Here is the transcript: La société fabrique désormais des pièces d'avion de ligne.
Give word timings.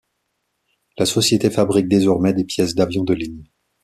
La 0.97 1.05
société 1.05 1.51
fabrique 1.51 1.87
désormais 1.87 2.33
des 2.33 2.43
pièces 2.43 2.73
d'avion 2.73 3.03
de 3.03 3.13
ligne. 3.13 3.43